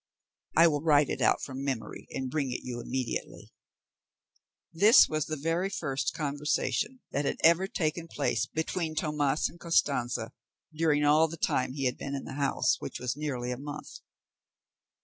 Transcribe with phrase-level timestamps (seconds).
[0.57, 3.51] "I will write it out from memory, and bring it you immediately."
[4.73, 10.31] This was the very first conversation that had ever taken place between Tomas and Costanza
[10.73, 13.99] during all the time he had been in the house, which was nearly a month.